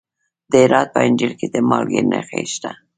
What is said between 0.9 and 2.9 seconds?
په انجیل کې د مالګې نښې شته.